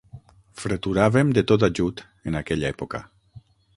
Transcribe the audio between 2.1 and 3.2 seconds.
en aquella època.